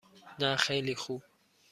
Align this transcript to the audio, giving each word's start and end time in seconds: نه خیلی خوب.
نه 0.39 0.55
خیلی 0.55 0.95
خوب. 0.95 1.23